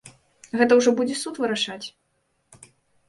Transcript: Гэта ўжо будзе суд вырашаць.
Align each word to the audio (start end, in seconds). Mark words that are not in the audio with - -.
Гэта 0.61 0.71
ўжо 0.79 0.89
будзе 0.99 1.15
суд 1.23 1.35
вырашаць. 1.43 1.81